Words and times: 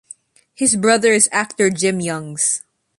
His 0.55 0.75
brother 0.75 1.11
is 1.13 1.29
actor 1.31 1.69
Jim 1.69 1.99
Youngs. 1.99 2.63